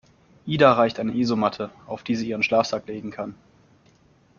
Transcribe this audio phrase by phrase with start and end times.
[0.47, 3.35] Ida reicht eine Isomatte, auf die sie ihren Schlafsack legen kann.